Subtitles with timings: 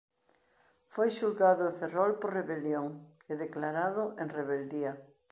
[0.93, 2.87] Foi xulgado en Ferrol por rebelión
[3.31, 4.91] e declarado en rebeldía.